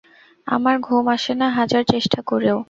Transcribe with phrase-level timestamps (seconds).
[0.47, 2.57] আমার ঘুম আসে না হাজার চেষ্টা করেও।